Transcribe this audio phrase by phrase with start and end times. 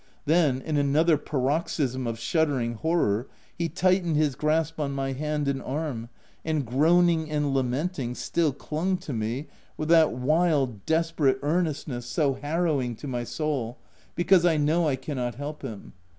[0.25, 5.47] Then, in another paroxysm of shuddering hor ror, he tightened his grasp on my hand
[5.47, 6.09] and arm,
[6.43, 9.45] and groaning and lamenting, still clung to me
[9.77, 13.77] with that wild, desperate earnestness so 248 THE TENANT harrowing to my soul,
[14.15, 15.93] because I know I cannot help him.